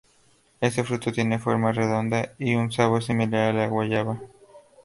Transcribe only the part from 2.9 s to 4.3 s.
similar a la guayaba.